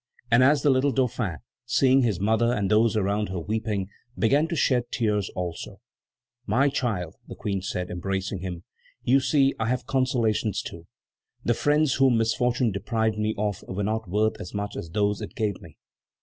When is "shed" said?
4.55-4.85